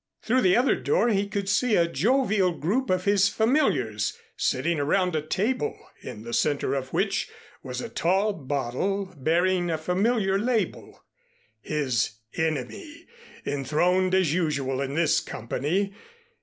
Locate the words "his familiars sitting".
3.05-4.79